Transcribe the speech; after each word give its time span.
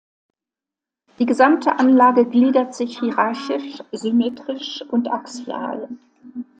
Die 1.19 1.27
gesamte 1.27 1.77
Anlage 1.77 2.25
gliedert 2.25 2.73
sich 2.73 2.97
hierarchisch, 2.99 3.83
symmetrisch 3.91 4.83
und 4.89 5.07
axial. 5.11 5.89